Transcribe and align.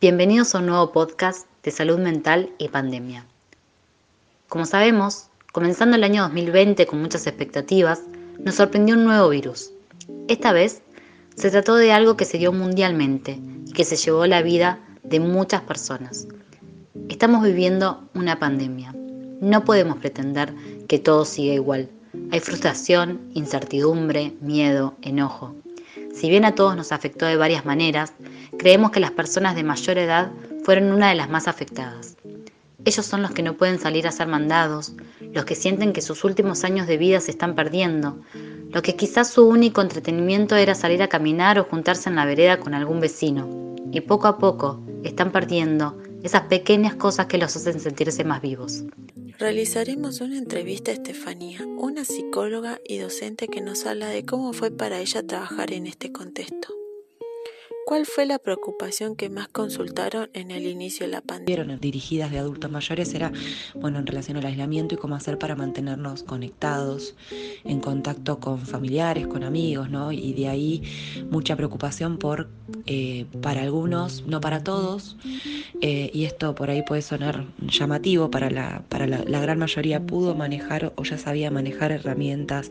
Bienvenidos 0.00 0.54
a 0.54 0.60
un 0.60 0.66
nuevo 0.66 0.92
podcast 0.92 1.46
de 1.62 1.70
salud 1.70 1.98
mental 1.98 2.48
y 2.56 2.68
pandemia. 2.68 3.26
Como 4.48 4.64
sabemos, 4.64 5.26
comenzando 5.52 5.94
el 5.96 6.04
año 6.04 6.22
2020 6.22 6.86
con 6.86 7.02
muchas 7.02 7.26
expectativas, 7.26 8.00
nos 8.38 8.54
sorprendió 8.54 8.94
un 8.94 9.04
nuevo 9.04 9.28
virus. 9.28 9.72
Esta 10.28 10.54
vez 10.54 10.80
se 11.36 11.50
trató 11.50 11.74
de 11.74 11.92
algo 11.92 12.16
que 12.16 12.24
se 12.24 12.38
dio 12.38 12.50
mundialmente 12.50 13.38
y 13.66 13.72
que 13.72 13.84
se 13.84 13.96
llevó 13.96 14.24
la 14.24 14.40
vida 14.40 14.78
de 15.02 15.20
muchas 15.20 15.60
personas. 15.60 16.26
Estamos 17.10 17.44
viviendo 17.44 18.08
una 18.14 18.38
pandemia. 18.38 18.94
No 19.42 19.66
podemos 19.66 19.98
pretender 19.98 20.54
que 20.88 20.98
todo 20.98 21.26
siga 21.26 21.52
igual. 21.52 21.90
Hay 22.32 22.40
frustración, 22.40 23.20
incertidumbre, 23.34 24.32
miedo, 24.40 24.94
enojo. 25.02 25.54
Si 26.20 26.28
bien 26.28 26.44
a 26.44 26.54
todos 26.54 26.76
nos 26.76 26.92
afectó 26.92 27.24
de 27.24 27.36
varias 27.36 27.64
maneras, 27.64 28.12
creemos 28.58 28.90
que 28.90 29.00
las 29.00 29.10
personas 29.10 29.54
de 29.56 29.62
mayor 29.64 29.96
edad 29.96 30.30
fueron 30.64 30.92
una 30.92 31.08
de 31.08 31.14
las 31.14 31.30
más 31.30 31.48
afectadas. 31.48 32.18
Ellos 32.84 33.06
son 33.06 33.22
los 33.22 33.30
que 33.30 33.42
no 33.42 33.54
pueden 33.56 33.78
salir 33.78 34.06
a 34.06 34.12
ser 34.12 34.26
mandados, 34.26 34.92
los 35.32 35.46
que 35.46 35.54
sienten 35.54 35.94
que 35.94 36.02
sus 36.02 36.22
últimos 36.22 36.62
años 36.62 36.86
de 36.86 36.98
vida 36.98 37.20
se 37.20 37.30
están 37.30 37.54
perdiendo, 37.54 38.20
los 38.70 38.82
que 38.82 38.96
quizás 38.96 39.30
su 39.30 39.48
único 39.48 39.80
entretenimiento 39.80 40.56
era 40.56 40.74
salir 40.74 41.02
a 41.02 41.08
caminar 41.08 41.58
o 41.58 41.64
juntarse 41.64 42.10
en 42.10 42.16
la 42.16 42.26
vereda 42.26 42.60
con 42.60 42.74
algún 42.74 43.00
vecino, 43.00 43.74
y 43.90 44.02
poco 44.02 44.28
a 44.28 44.36
poco 44.36 44.78
están 45.02 45.32
perdiendo 45.32 45.96
esas 46.22 46.42
pequeñas 46.42 46.96
cosas 46.96 47.28
que 47.28 47.38
los 47.38 47.56
hacen 47.56 47.80
sentirse 47.80 48.24
más 48.24 48.42
vivos. 48.42 48.84
Realizaremos 49.40 50.20
una 50.20 50.36
entrevista 50.36 50.90
a 50.90 50.94
Estefanía, 50.94 51.64
una 51.78 52.04
psicóloga 52.04 52.78
y 52.86 52.98
docente 52.98 53.48
que 53.48 53.62
nos 53.62 53.86
habla 53.86 54.08
de 54.08 54.26
cómo 54.26 54.52
fue 54.52 54.70
para 54.70 55.00
ella 55.00 55.26
trabajar 55.26 55.72
en 55.72 55.86
este 55.86 56.12
contexto. 56.12 56.79
¿Cuál 57.90 58.06
fue 58.06 58.24
la 58.24 58.38
preocupación 58.38 59.16
que 59.16 59.28
más 59.30 59.48
consultaron 59.48 60.30
en 60.32 60.52
el 60.52 60.64
inicio 60.64 61.06
de 61.06 61.10
la 61.10 61.22
pandemia? 61.22 61.76
Dirigidas 61.76 62.30
de 62.30 62.38
adultos 62.38 62.70
mayores 62.70 63.12
era, 63.14 63.32
bueno, 63.74 63.98
en 63.98 64.06
relación 64.06 64.36
al 64.36 64.46
aislamiento 64.46 64.94
y 64.94 64.98
cómo 64.98 65.16
hacer 65.16 65.38
para 65.38 65.56
mantenernos 65.56 66.22
conectados, 66.22 67.16
en 67.64 67.80
contacto 67.80 68.38
con 68.38 68.60
familiares, 68.60 69.26
con 69.26 69.42
amigos, 69.42 69.90
¿no? 69.90 70.12
Y 70.12 70.34
de 70.34 70.46
ahí 70.46 70.82
mucha 71.32 71.56
preocupación 71.56 72.18
por, 72.18 72.48
eh, 72.86 73.26
para 73.42 73.62
algunos, 73.62 74.24
no 74.24 74.40
para 74.40 74.62
todos, 74.62 75.16
eh, 75.80 76.12
y 76.14 76.26
esto 76.26 76.54
por 76.54 76.70
ahí 76.70 76.82
puede 76.82 77.02
sonar 77.02 77.44
llamativo, 77.58 78.30
para, 78.30 78.50
la, 78.50 78.84
para 78.88 79.08
la, 79.08 79.40
gran 79.40 79.58
mayoría 79.58 80.06
pudo 80.06 80.36
manejar 80.36 80.92
o 80.94 81.02
ya 81.02 81.18
sabía 81.18 81.50
manejar 81.50 81.90
herramientas 81.90 82.70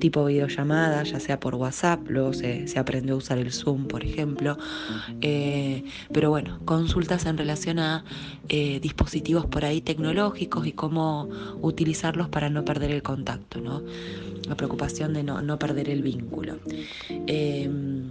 tipo 0.00 0.24
videollamadas, 0.24 1.12
ya 1.12 1.20
sea 1.20 1.38
por 1.38 1.54
WhatsApp, 1.54 2.00
luego 2.08 2.32
se, 2.32 2.66
se 2.66 2.80
aprendió 2.80 3.14
a 3.14 3.18
usar 3.18 3.38
el 3.38 3.52
Zoom, 3.52 3.86
por 3.86 4.02
ejemplo 4.02 4.55
eh, 5.20 5.84
pero 6.12 6.30
bueno, 6.30 6.60
consultas 6.64 7.26
en 7.26 7.38
relación 7.38 7.78
a 7.78 8.04
eh, 8.48 8.80
dispositivos 8.80 9.46
por 9.46 9.64
ahí 9.64 9.80
tecnológicos 9.80 10.66
y 10.66 10.72
cómo 10.72 11.28
utilizarlos 11.62 12.28
para 12.28 12.50
no 12.50 12.64
perder 12.64 12.90
el 12.90 13.02
contacto, 13.02 13.60
¿no? 13.60 13.82
La 14.48 14.56
preocupación 14.56 15.12
de 15.12 15.22
no, 15.22 15.42
no 15.42 15.58
perder 15.58 15.88
el 15.90 16.02
vínculo. 16.02 16.58
Em, 17.08 18.08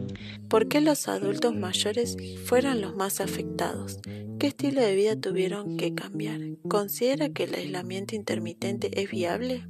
¿Por 0.49 0.67
qué 0.67 0.81
los 0.81 1.07
adultos 1.07 1.55
mayores 1.55 2.17
fueron 2.45 2.81
los 2.81 2.95
más 2.95 3.21
afectados? 3.21 3.99
¿Qué 4.39 4.47
estilo 4.47 4.81
de 4.81 4.95
vida 4.95 5.15
tuvieron 5.15 5.77
que 5.77 5.93
cambiar? 5.93 6.41
¿Considera 6.67 7.29
que 7.29 7.45
el 7.45 7.55
aislamiento 7.55 8.15
intermitente 8.15 9.01
es 9.01 9.09
viable? 9.09 9.63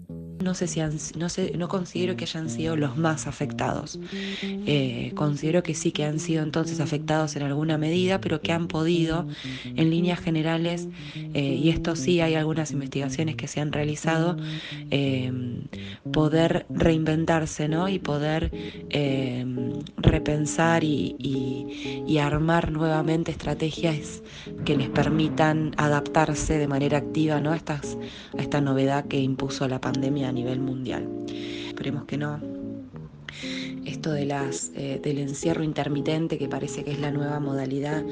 No 0.43 0.53
sé 0.53 0.67
si 0.67 0.81
no, 1.17 1.29
sé, 1.29 1.53
no 1.57 1.67
considero 1.67 2.15
que 2.15 2.25
hayan 2.25 2.49
sido 2.49 2.75
los 2.75 2.97
más 2.97 3.27
afectados. 3.27 3.99
Eh, 4.43 5.11
considero 5.15 5.63
que 5.63 5.73
sí 5.73 5.91
que 5.91 6.03
han 6.03 6.19
sido 6.19 6.43
entonces 6.43 6.79
afectados 6.79 7.35
en 7.35 7.43
alguna 7.43 7.77
medida, 7.77 8.19
pero 8.19 8.41
que 8.41 8.51
han 8.51 8.67
podido, 8.67 9.27
en 9.63 9.89
líneas 9.89 10.19
generales, 10.19 10.87
eh, 11.33 11.59
y 11.61 11.69
esto 11.69 11.95
sí 11.95 12.21
hay 12.21 12.35
algunas 12.35 12.71
investigaciones 12.71 13.35
que 13.35 13.47
se 13.47 13.61
han 13.61 13.71
realizado, 13.71 14.37
eh, 14.91 15.31
poder 16.11 16.65
reinventarse 16.69 17.67
¿no? 17.67 17.87
y 17.89 17.99
poder 17.99 18.51
repensar 19.97 20.83
y, 20.83 21.15
y, 21.19 22.17
armar 22.17 22.71
nuevamente 22.71 23.29
estrategias 23.29 24.23
que 24.63 24.75
les 24.75 24.89
permitan 24.89 25.73
adaptarse 25.77 26.57
de 26.57 26.67
manera 26.67 26.97
activa 26.97 27.39
¿no? 27.39 27.51
a, 27.51 27.55
a 27.55 27.81
esta 28.37 28.61
novedad 28.61 29.05
que 29.05 29.19
impuso 29.19 29.67
la 29.67 29.79
pandemia 29.79 30.24
nivel 30.31 30.59
mundial. 30.59 31.07
Esperemos 31.67 32.05
que 32.05 32.17
no. 32.17 32.39
Esto 33.85 34.11
de 34.11 34.25
las, 34.25 34.71
eh, 34.75 34.99
del 35.03 35.19
encierro 35.19 35.63
intermitente, 35.63 36.37
que 36.37 36.47
parece 36.47 36.83
que 36.83 36.91
es 36.91 36.99
la 36.99 37.11
nueva 37.11 37.39
modalidad, 37.39 38.03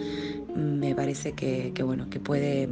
me 0.55 0.93
parece 0.93 1.33
que, 1.33 1.71
bueno, 1.83 2.09
que, 2.09 2.19
puede, 2.19 2.69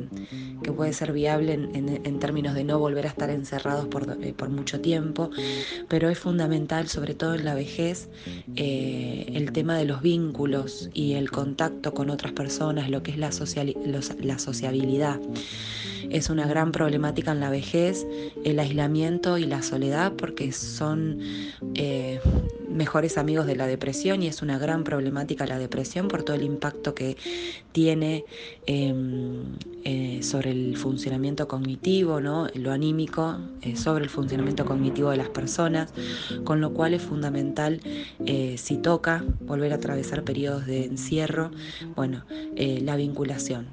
que 0.62 0.72
puede 0.72 0.94
ser 0.94 1.12
viable 1.12 1.54
en, 1.54 2.20
términos 2.20 2.54
de 2.54 2.64
no 2.64 2.78
volver 2.78 3.06
a 3.06 3.10
estar 3.10 3.30
encerrados 3.30 3.88
por, 3.88 4.18
eh, 4.22 4.34
por, 4.34 4.50
mucho 4.50 4.82
tiempo, 4.82 5.32
pero 5.88 6.10
es 6.10 6.20
fundamental, 6.20 6.88
sobre 6.88 7.16
todo 7.16 7.34
en 7.34 7.46
la 7.46 7.56
vejez, 7.56 8.10
eh, 8.56 9.32
el 9.34 9.52
tema 9.52 9.78
de 9.78 9.86
los 9.86 10.02
vínculos 10.02 10.90
y 10.94 11.14
el 11.14 11.32
contacto 11.32 11.94
con 11.94 12.10
otras 12.10 12.34
personas, 12.34 12.90
lo 12.90 13.02
que 13.02 13.12
es 13.12 13.18
la, 13.18 13.32
la 14.22 14.40
sociabilidad. 14.40 15.20
Es 16.12 16.30
una 16.30 16.46
gran 16.46 16.74
problemática 16.74 17.32
en 17.32 17.40
la 17.40 17.50
vejez, 17.50 18.06
el 18.44 18.60
aislamiento 18.60 19.38
y 19.38 19.46
la 19.46 19.62
soledad, 19.62 20.12
porque 20.14 20.52
son 20.52 21.20
eh, 21.76 22.20
mejores 22.70 23.18
amigos 23.18 23.46
de 23.46 23.56
la 23.56 23.66
depresión 23.66 24.22
y 24.22 24.28
es 24.28 24.42
una 24.42 24.60
gran 24.60 24.84
problemática 24.84 25.46
la 25.46 25.58
depresión 25.58 26.10
por 26.10 26.24
todo 26.24 26.36
el 26.36 26.44
impacto 26.44 26.94
que 26.94 27.16
tiene 27.72 28.26
em, 28.66 29.56
eh, 29.86 30.20
sobre 30.22 30.52
el 30.52 30.76
funcionamiento 30.76 31.48
cognitivo, 31.48 32.20
¿no? 32.20 32.48
lo 32.56 32.72
anímico, 32.72 33.38
eh, 33.62 33.78
sobre 33.78 34.04
el 34.04 34.10
funcionamiento 34.10 34.66
cognitivo 34.66 35.12
de 35.12 35.18
las 35.18 35.30
personas, 35.30 35.94
con 36.44 36.60
lo 36.60 36.74
cual 36.74 36.94
es 36.94 37.02
fundamental 37.02 37.80
si 38.58 38.78
toca 38.78 39.24
volver 39.42 39.72
a 39.72 39.76
atravesar 39.76 40.24
periodos 40.24 40.66
de 40.66 40.86
encierro, 40.86 41.52
bueno, 41.96 42.24
la 42.56 42.96
vinculación, 42.96 43.68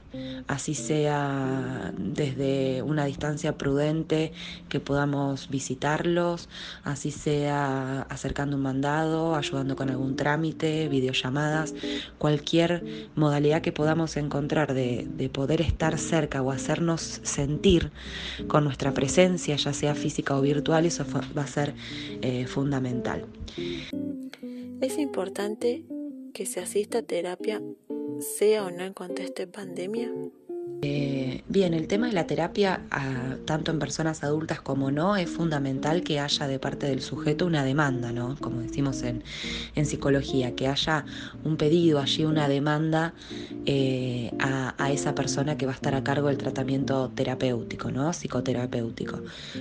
así 0.47 0.75
sea 0.75 1.93
desde 1.97 2.83
una 2.83 3.05
distancia 3.05 3.57
prudente 3.57 4.33
que 4.69 4.81
podamos 4.81 5.49
visitarlos, 5.49 6.49
así 6.85 7.11
sea 7.11 8.03
acercando 8.03 8.57
un 8.57 8.63
mandado, 8.63 9.35
ayudando 9.35 9.77
con 9.77 9.91
algún 9.91 10.17
trámite, 10.17 10.89
videollamadas, 10.89 11.75
cualquier 12.19 13.09
modalidad 13.15 13.63
que 13.63 13.73
podamos 13.73 14.17
encontrar 14.17 14.75
de, 14.75 15.31
poder 15.33 15.61
estar 15.61 15.99
cerca 15.99 16.43
o 16.43 16.51
hacernos 16.51 17.21
sentir 17.23 17.93
con 18.47 18.65
nuestra 18.65 18.95
presencia, 18.95 19.57
ya 19.57 19.73
sea 19.73 19.95
física 19.95 20.37
o 20.37 20.41
virtual, 20.41 20.87
eso 20.87 21.05
va 21.37 21.43
a 21.43 21.47
ser 21.47 21.75
eh, 22.23 22.47
fundamental. 22.47 23.27
Es 24.81 24.99
importante 24.99 25.85
que 26.33 26.47
se 26.47 26.61
asista 26.61 26.99
a 26.99 27.03
terapia, 27.03 27.61
sea 28.21 28.65
o 28.65 28.71
no 28.71 28.85
en 28.85 28.95
contexto 28.95 29.43
de 29.43 29.47
pandemia. 29.47 30.11
Eh, 30.81 31.43
bien, 31.49 31.75
el 31.75 31.89
tema 31.89 32.07
de 32.07 32.13
la 32.13 32.29
terapia, 32.29 32.83
tanto 33.47 33.73
en 33.73 33.81
personas 33.81 34.23
adultas 34.23 34.61
como 34.61 34.93
no, 34.93 35.17
es 35.17 35.29
fundamental 35.29 36.03
que 36.05 36.21
haya 36.21 36.47
de 36.47 36.61
parte 36.61 36.87
del 36.87 37.03
sujeto 37.03 37.47
una 37.47 37.65
demanda, 37.65 38.13
¿no? 38.13 38.37
Como 38.41 38.61
decimos 38.61 39.03
en, 39.03 39.25
psicología, 39.85 40.55
que 40.55 40.69
haya 40.69 41.05
un 41.43 41.57
pedido, 41.57 41.99
allí 41.99 42.25
una 42.25 42.49
demanda 42.49 43.13
eh, 43.67 44.31
a, 44.39 44.93
esa 44.93 45.15
persona 45.15 45.57
que 45.57 45.67
va 45.67 45.73
a 45.73 45.75
estar 45.75 45.95
a 45.95 46.05
cargo 46.05 46.29
del 46.29 46.39
tratamiento 46.39 47.11
terapéutico, 47.15 47.91
¿no? 47.91 48.13
Psicoterapéutico. 48.13 49.19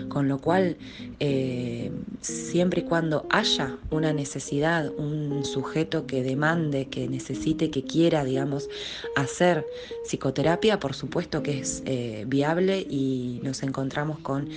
Con 0.09 0.27
lo 0.27 0.39
cual, 0.39 0.77
eh, 1.19 1.91
siempre 2.21 2.81
y 2.81 2.83
cuando 2.83 3.25
haya 3.29 3.77
una 3.89 4.13
necesidad, 4.13 4.91
un 4.97 5.43
sujeto 5.45 6.05
que 6.05 6.21
demande, 6.21 6.89
que 6.89 7.07
necesite, 7.07 7.71
que 7.71 7.83
quiera, 7.83 8.23
digamos, 8.23 8.69
hacer 9.15 9.65
psicoterapia, 10.05 10.79
por 10.79 10.93
supuesto, 10.93 11.06
supuesto 11.07 11.41
que 11.41 11.59
es 11.59 11.83
eh, 11.85 12.25
viable 12.27 12.81
y 12.81 13.39
nos 13.41 13.63
encontramos 13.63 14.19
con 14.19 14.49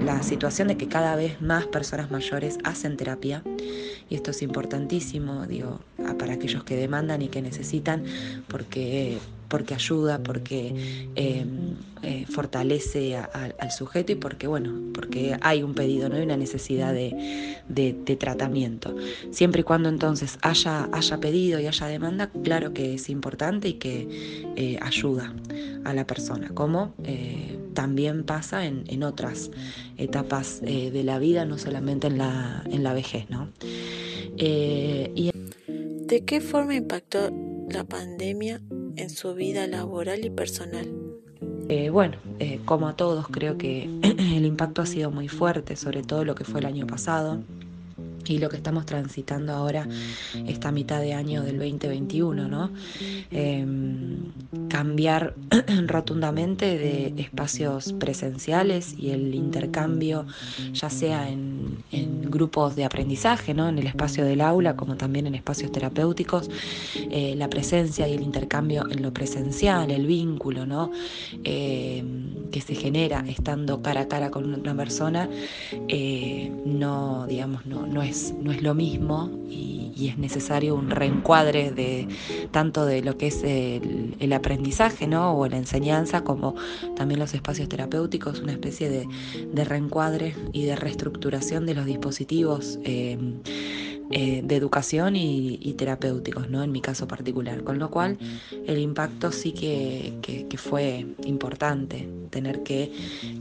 la 0.00 0.22
situación 0.22 0.68
de 0.68 0.78
que 0.78 0.88
cada 0.88 1.14
vez 1.16 1.42
más 1.42 1.66
personas 1.66 2.10
mayores 2.10 2.56
hacen 2.64 2.96
terapia. 2.96 3.42
Y 4.08 4.14
esto 4.14 4.30
es 4.30 4.40
importantísimo, 4.40 5.46
digo, 5.46 5.80
para 6.18 6.32
aquellos 6.32 6.64
que 6.64 6.76
demandan 6.76 7.20
y 7.20 7.28
que 7.28 7.42
necesitan, 7.42 8.04
porque 8.48 9.18
porque 9.48 9.74
ayuda, 9.74 10.22
porque 10.22 11.10
em, 11.14 11.74
eh, 12.02 12.26
fortalece 12.28 13.16
al 13.16 13.72
sujeto 13.72 14.12
y 14.12 14.14
porque, 14.14 14.46
bueno, 14.46 14.72
porque 14.94 15.36
hay 15.40 15.62
un 15.62 15.74
pedido, 15.74 16.08
¿no? 16.08 16.16
hay 16.16 16.22
una 16.22 16.36
necesidad 16.36 16.92
de, 16.94 18.16
tratamiento. 18.18 18.94
Siempre 19.30 19.62
y 19.62 19.64
cuando 19.64 19.88
entonces 19.88 20.38
haya, 20.42 20.88
haya 20.92 21.18
pedido 21.18 21.58
y 21.60 21.66
haya 21.66 21.86
demanda, 21.86 22.30
claro 22.44 22.72
que 22.72 22.94
es 22.94 23.08
importante 23.08 23.68
y 23.68 23.74
que 23.74 24.08
eh, 24.56 24.78
ayuda 24.80 25.34
a 25.84 25.94
la 25.94 26.06
persona, 26.06 26.50
como 26.54 26.94
eh, 27.04 27.58
también 27.74 28.24
pasa 28.24 28.66
en, 28.66 29.02
otras 29.02 29.50
etapas 29.96 30.60
de 30.60 31.02
la 31.04 31.18
vida, 31.18 31.44
no 31.44 31.56
solamente 31.56 32.08
en 32.08 32.18
la, 32.18 32.64
en 32.66 32.82
la 32.82 32.92
vejez. 32.92 33.30
¿no? 33.30 33.48
¿De 34.36 36.24
qué 36.24 36.40
forma 36.40 36.74
impactó 36.74 37.30
la 37.70 37.84
pandemia 37.84 38.60
en 38.98 39.10
su 39.10 39.34
vida 39.34 39.66
laboral 39.66 40.24
y 40.24 40.30
personal. 40.30 40.88
Eh, 41.68 41.90
bueno, 41.90 42.16
eh, 42.38 42.60
como 42.64 42.88
a 42.88 42.96
todos, 42.96 43.28
creo 43.28 43.58
que 43.58 43.88
el 44.02 44.44
impacto 44.44 44.82
ha 44.82 44.86
sido 44.86 45.10
muy 45.10 45.28
fuerte, 45.28 45.76
sobre 45.76 46.02
todo 46.02 46.24
lo 46.24 46.34
que 46.34 46.44
fue 46.44 46.60
el 46.60 46.66
año 46.66 46.86
pasado 46.86 47.40
y 48.26 48.38
lo 48.38 48.48
que 48.48 48.56
estamos 48.56 48.84
transitando 48.84 49.52
ahora 49.52 49.88
esta 50.46 50.70
mitad 50.70 51.00
de 51.00 51.14
año 51.14 51.42
del 51.42 51.58
2021, 51.58 52.48
¿no? 52.48 52.70
Em, 53.30 54.18
cambiar 54.68 55.34
rotundamente 55.86 56.78
de 56.78 57.14
espacios 57.16 57.94
presenciales 57.94 58.94
y 58.98 59.10
el 59.10 59.34
intercambio, 59.34 60.26
ya 60.72 60.90
sea 60.90 61.28
en, 61.28 61.57
grupos 61.92 62.76
de 62.76 62.84
aprendizaje, 62.84 63.54
¿no? 63.54 63.68
En 63.68 63.78
el 63.78 63.86
espacio 63.86 64.24
del 64.24 64.40
aula, 64.40 64.76
como 64.76 64.96
también 64.96 65.26
en 65.26 65.34
espacios 65.34 65.72
terapéuticos, 65.72 66.50
eh, 67.10 67.34
la 67.36 67.48
presencia 67.48 68.06
y 68.08 68.14
el 68.14 68.22
intercambio 68.22 68.86
en 68.90 69.02
lo 69.02 69.12
presencial, 69.12 69.90
el 69.90 70.06
vínculo, 70.06 70.66
¿no? 70.66 70.90
Em, 71.44 72.50
que 72.50 72.60
se 72.60 72.74
genera 72.74 73.24
estando 73.28 73.82
cara 73.82 74.02
a 74.02 74.08
cara 74.08 74.30
con 74.30 74.52
una 74.54 74.74
persona, 74.74 75.28
eh, 75.88 76.50
no, 76.64 77.26
digamos, 77.26 77.66
no, 77.66 77.86
no 77.86 78.02
es 78.02 78.34
no 78.42 78.52
es 78.52 78.62
lo 78.62 78.74
mismo 78.74 79.30
y, 79.48 79.76
es 80.08 80.16
necesario 80.16 80.76
un 80.76 80.90
reencuadre 80.90 81.72
de 81.72 82.06
tanto 82.52 82.86
de 82.86 83.02
lo 83.02 83.18
que 83.18 83.26
es 83.26 83.42
el, 83.42 84.32
aprendizaje 84.32 85.08
¿no? 85.08 85.36
o 85.36 85.48
la 85.48 85.56
enseñanza 85.56 86.22
como 86.22 86.54
también 86.94 87.18
los 87.18 87.34
espacios 87.34 87.68
terapéuticos, 87.68 88.38
una 88.38 88.52
especie 88.52 88.88
de, 88.88 89.64
reencuadre 89.64 90.36
y 90.52 90.66
de 90.66 90.76
reestructuración 90.76 91.66
de 91.68 91.74
los 91.74 91.86
dispositivos. 91.86 92.78
Eh, 92.84 93.16
eh, 94.10 94.40
de 94.42 94.56
educación 94.56 95.16
y, 95.16 95.74
terapéuticos, 95.76 96.48
¿no? 96.48 96.62
en 96.62 96.72
mi 96.72 96.80
caso 96.80 97.06
particular. 97.06 97.62
Con 97.62 97.78
lo 97.78 97.90
cual 97.90 98.16
el 98.66 98.78
impacto 98.78 99.30
sí 99.32 99.52
que, 99.52 100.46
fue 100.56 101.06
importante, 101.26 102.08
tener 102.30 102.62
que 102.62 102.90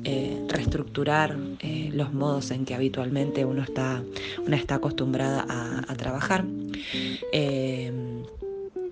eh, 0.04 0.46
reestructurar 0.50 1.38
eh, 1.62 1.90
los 1.94 2.12
modos 2.12 2.52
en 2.52 2.66
que 2.66 2.76
habitualmente 2.76 3.46
uno 3.46 3.64
está, 3.64 4.04
una 4.46 4.58
está 4.58 4.76
acostumbrada 4.76 5.46
a, 5.48 5.96
trabajar. 5.96 6.44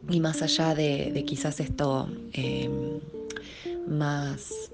y 0.09 0.19
más 0.21 0.41
allá 0.41 0.75
de 0.75 1.23
quizás 1.27 1.59
esto 1.59 2.07
más 3.89 4.71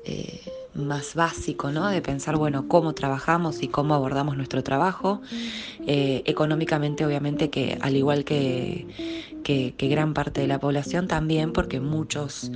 más 0.73 1.15
básico, 1.15 1.71
¿no? 1.71 1.89
De 1.89 2.01
pensar, 2.01 2.37
bueno, 2.37 2.67
cómo 2.67 2.93
trabajamos 2.93 3.61
y 3.61 3.67
cómo 3.67 3.93
abordamos 3.93 4.37
nuestro 4.37 4.63
trabajo. 4.63 5.21
Eh, 5.85 6.23
económicamente, 6.25 7.05
obviamente, 7.05 7.49
que 7.49 7.77
al 7.81 7.95
igual 7.95 8.23
que, 8.23 8.87
que, 9.43 9.73
gran 9.77 10.13
parte 10.13 10.41
de 10.41 10.47
la 10.47 10.59
población 10.59 11.07
también, 11.07 11.51
porque 11.53 11.79
muchos, 11.79 12.51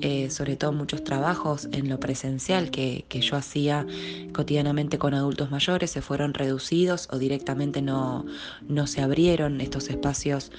eh, 0.00 0.30
sobre 0.30 0.56
todo 0.56 0.72
muchos 0.72 1.04
trabajos 1.04 1.68
en 1.72 1.88
lo 1.88 2.00
presencial 2.00 2.70
que, 2.70 3.04
yo 3.18 3.36
hacía 3.36 3.84
cotidianamente 4.32 4.96
con 4.96 5.12
adultos 5.12 5.50
mayores 5.50 5.90
se 5.90 6.02
fueron 6.02 6.34
reducidos 6.34 7.08
o 7.10 7.18
directamente 7.18 7.82
no, 7.82 8.24
no 8.68 8.86
se 8.86 9.02
abrieron 9.02 9.60
estos 9.60 9.90
espacios 9.90 10.52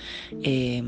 eh, 0.43 0.83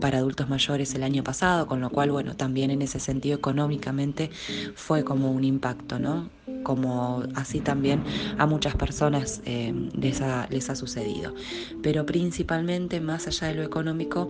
para 0.00 0.18
adultos 0.18 0.48
mayores 0.48 0.94
el 0.94 1.02
año 1.02 1.24
pasado, 1.24 1.66
con 1.66 1.80
lo 1.80 1.90
cual, 1.90 2.12
bueno, 2.12 2.36
también 2.36 2.70
en 2.70 2.82
ese 2.82 3.00
sentido 3.00 3.36
económicamente 3.36 4.30
fue 4.74 5.04
como 5.04 5.32
un 5.32 5.44
impacto, 5.44 5.98
¿no? 5.98 6.37
Como 6.62 7.22
así 7.34 7.60
también 7.60 8.02
a 8.36 8.46
muchas 8.46 8.76
personas 8.76 9.40
eh, 9.46 9.72
les, 9.98 10.20
ha, 10.20 10.46
les, 10.50 10.68
ha, 10.70 10.76
sucedido. 10.76 11.34
Pero 11.82 12.04
principalmente, 12.04 13.00
más 13.00 13.26
allá 13.26 13.48
de 13.48 13.54
lo 13.54 13.62
económico, 13.62 14.28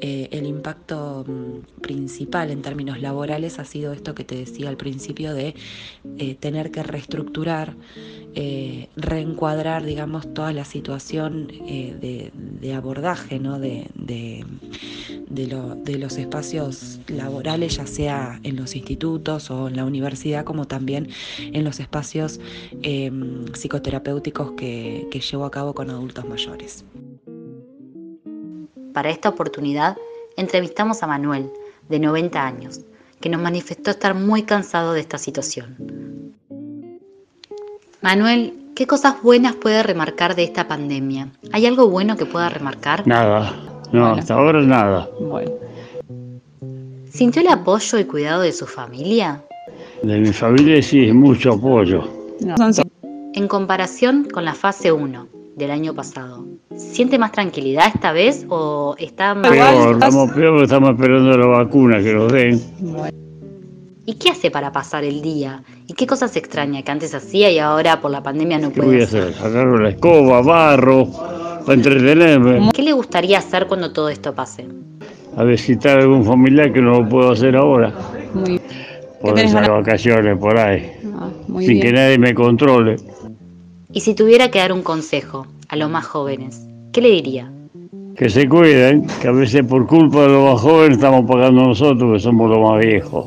eh, 0.00 0.28
el 0.30 0.46
impacto 0.46 1.24
mm, 1.26 1.80
principal 1.80 2.50
en 2.50 2.62
términos 2.62 3.00
laborales 3.00 3.58
ha 3.58 3.64
sido 3.64 3.92
esto 3.92 4.14
que 4.14 4.24
te 4.24 4.36
decía 4.36 4.68
al 4.68 4.76
principio 4.76 5.34
de 5.34 5.54
eh, 6.18 6.34
tener 6.36 6.70
que 6.70 6.82
reestructurar, 6.82 7.74
reencuadrar, 8.94 9.84
digamos, 9.84 10.32
toda 10.32 10.52
la 10.52 10.64
situación 10.64 11.48
de, 11.48 12.72
abordaje 12.72 13.40
¿no? 13.40 13.58
de, 13.58 13.88
de, 13.96 14.44
de 15.28 15.98
los 15.98 16.16
espacios 16.16 17.00
laborales, 17.08 17.76
ya 17.76 17.86
sea 17.86 18.40
en 18.42 18.56
los 18.56 18.74
institutos 18.74 19.50
o 19.50 19.68
en 19.68 19.76
la 19.76 19.84
universidad, 19.84 20.44
como 20.44 20.66
también 20.66 21.08
en 21.38 21.64
los 21.64 21.80
espacios 21.80 22.40
em, 22.82 23.44
psicoterapéuticos 23.52 24.52
que, 24.52 25.08
que 25.10 25.20
llevo 25.20 25.44
a 25.44 25.50
cabo 25.50 25.74
con 25.74 25.90
adultos 25.90 26.24
mayores. 26.26 26.84
Para 28.92 29.10
esta 29.10 29.28
oportunidad 29.28 29.96
entrevistamos 30.36 31.02
a 31.02 31.06
Manuel, 31.06 31.50
de 31.88 31.98
90 31.98 32.46
años, 32.46 32.80
que 33.20 33.28
nos 33.28 33.40
manifestó 33.40 33.90
estar 33.90 34.14
muy 34.14 34.42
cansado 34.44 34.92
de 34.92 35.00
esta 35.00 35.18
situación. 35.18 36.34
Manuel, 38.00 38.54
¿qué 38.74 38.86
cosas 38.86 39.22
buenas 39.22 39.54
puede 39.56 39.82
remarcar 39.82 40.34
de 40.34 40.44
esta 40.44 40.66
pandemia? 40.66 41.28
¿Hay 41.52 41.66
algo 41.66 41.88
bueno 41.88 42.16
que 42.16 42.24
pueda 42.24 42.48
remarcar? 42.48 43.06
Nada, 43.06 43.69
no, 43.92 44.06
hasta 44.06 44.34
ahora 44.34 44.62
nada. 44.62 45.08
Bueno. 45.20 45.52
¿Sintió 47.10 47.42
el 47.42 47.48
apoyo 47.48 47.98
y 47.98 48.04
cuidado 48.04 48.42
de 48.42 48.52
su 48.52 48.66
familia? 48.66 49.42
De 50.02 50.18
mi 50.18 50.32
familia 50.32 50.80
sí, 50.82 51.12
mucho 51.12 51.52
apoyo. 51.52 52.04
En 53.34 53.48
comparación 53.48 54.28
con 54.32 54.44
la 54.44 54.54
fase 54.54 54.92
1 54.92 55.26
del 55.56 55.70
año 55.70 55.94
pasado, 55.94 56.46
¿siente 56.74 57.18
más 57.18 57.32
tranquilidad 57.32 57.88
esta 57.94 58.12
vez 58.12 58.46
o 58.48 58.94
está 58.98 59.34
más... 59.34 59.50
Peor, 59.50 59.92
estamos 59.94 60.30
peor 60.32 60.50
porque 60.50 60.64
estamos 60.64 60.90
esperando 60.90 61.36
la 61.36 61.46
vacuna 61.46 61.98
que 61.98 62.14
nos 62.14 62.32
den. 62.32 62.60
¿Y 64.06 64.14
qué 64.14 64.30
hace 64.30 64.50
para 64.50 64.72
pasar 64.72 65.04
el 65.04 65.20
día? 65.20 65.62
¿Y 65.86 65.92
qué 65.92 66.06
cosas 66.06 66.34
extraña 66.36 66.82
que 66.82 66.90
antes 66.90 67.14
hacía 67.14 67.50
y 67.50 67.58
ahora 67.58 68.00
por 68.00 68.10
la 68.10 68.22
pandemia 68.22 68.58
no 68.58 68.70
puede 68.70 68.88
¿Qué 68.88 68.94
voy 68.94 69.02
hacer? 69.02 69.34
Sacar 69.34 69.66
la 69.66 69.90
escoba, 69.90 70.40
barro, 70.42 71.08
para 71.60 71.74
entretenerme. 71.74 72.70
¿Qué 72.74 72.82
le 72.82 72.92
gustaría 72.92 73.38
hacer 73.38 73.66
cuando 73.66 73.92
todo 73.92 74.08
esto 74.08 74.34
pase? 74.34 74.66
A 75.36 75.44
visitar 75.44 75.98
a 75.98 76.02
algún 76.02 76.24
familiar 76.24 76.72
que 76.72 76.80
no 76.80 77.00
lo 77.00 77.08
puedo 77.08 77.30
hacer 77.30 77.56
ahora. 77.56 77.92
Muy 78.34 78.60
por 79.20 79.38
esas 79.38 79.68
vacaciones 79.68 80.38
por 80.38 80.58
ahí, 80.58 80.92
ah, 81.14 81.30
sin 81.60 81.80
que 81.80 81.92
nadie 81.92 82.18
me 82.18 82.34
controle. 82.34 82.96
Y 83.92 84.00
si 84.00 84.14
tuviera 84.14 84.50
que 84.50 84.58
dar 84.58 84.72
un 84.72 84.82
consejo 84.82 85.46
a 85.68 85.76
los 85.76 85.90
más 85.90 86.06
jóvenes, 86.06 86.66
¿qué 86.92 87.00
le 87.00 87.10
diría? 87.10 87.52
Que 88.16 88.30
se 88.30 88.48
cuiden, 88.48 89.06
que 89.20 89.28
a 89.28 89.32
veces 89.32 89.64
por 89.64 89.86
culpa 89.86 90.22
de 90.22 90.28
los 90.28 90.52
más 90.52 90.60
jóvenes 90.60 90.98
estamos 90.98 91.30
pagando 91.30 91.66
nosotros, 91.66 92.14
que 92.14 92.20
somos 92.20 92.50
los 92.50 92.58
más 92.58 92.84
viejos. 92.84 93.26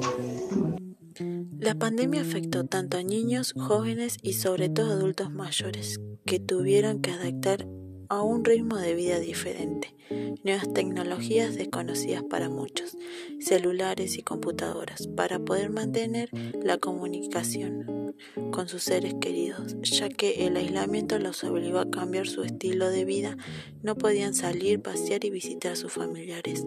La 1.60 1.76
pandemia 1.76 2.22
afectó 2.22 2.66
tanto 2.66 2.98
a 2.98 3.04
niños, 3.04 3.54
jóvenes 3.58 4.18
y 4.22 4.34
sobre 4.34 4.70
todo 4.70 4.94
adultos 4.94 5.32
mayores, 5.32 6.02
que 6.26 6.40
tuvieron 6.40 7.02
que 7.02 7.12
adaptar 7.12 7.66
a 8.14 8.22
un 8.22 8.46
ritmo 8.46 8.78
de 8.78 8.94
vida 8.94 9.20
diferente, 9.20 9.96
nuevas 10.44 10.72
tecnologías 10.74 11.56
desconocidas 11.56 12.24
para 12.24 12.48
muchos, 12.48 12.96
celulares 13.40 14.18
y 14.18 14.22
computadoras, 14.22 15.08
para 15.08 15.40
poder 15.40 15.72
mantener 15.72 16.30
la 16.64 16.78
comunicación 16.78 18.14
con 18.52 18.68
sus 18.68 18.84
seres 18.84 19.16
queridos, 19.20 19.76
ya 19.82 20.10
que 20.10 20.46
el 20.46 20.58
aislamiento 20.58 21.18
los 21.18 21.44
obligó 21.44 21.80
a 21.80 21.90
cambiar 21.90 22.28
su 22.28 22.44
estilo 22.44 22.90
de 22.90 23.06
vida, 23.06 23.38
no 23.82 23.96
podían 23.96 24.36
salir, 24.36 24.82
pasear 24.82 25.26
y 25.26 25.32
visitar 25.32 25.74
a 25.74 25.76
sus 25.76 25.94
familiares, 25.94 26.66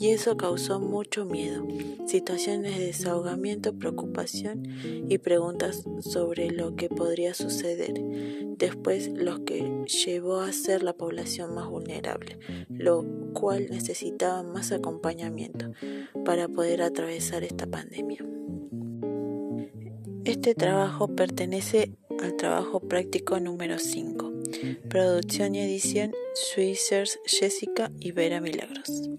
y 0.00 0.08
eso 0.08 0.36
causó 0.36 0.80
mucho 0.80 1.24
miedo, 1.24 1.66
situaciones 2.06 2.76
de 2.76 2.86
desahogamiento, 2.86 3.78
preocupación 3.78 4.64
y 5.08 5.18
preguntas 5.18 5.84
sobre 6.00 6.50
lo 6.50 6.74
que 6.74 6.88
podría 6.88 7.34
suceder 7.34 8.02
después, 8.58 9.08
lo 9.08 9.44
que 9.44 9.84
llevó 9.86 10.40
a 10.40 10.52
ser 10.52 10.82
la 10.88 10.94
población 10.94 11.54
más 11.54 11.68
vulnerable, 11.68 12.38
lo 12.70 13.04
cual 13.34 13.66
necesitaba 13.68 14.42
más 14.42 14.72
acompañamiento 14.72 15.72
para 16.24 16.48
poder 16.48 16.80
atravesar 16.80 17.44
esta 17.44 17.66
pandemia. 17.66 18.24
Este 20.24 20.54
trabajo 20.54 21.08
pertenece 21.08 21.92
al 22.22 22.36
trabajo 22.36 22.80
práctico 22.80 23.38
número 23.38 23.78
5. 23.78 24.32
Producción 24.88 25.54
y 25.54 25.60
edición 25.60 26.12
Swissers 26.34 27.20
Jessica 27.26 27.92
y 28.00 28.12
Vera 28.12 28.40
Milagros. 28.40 29.10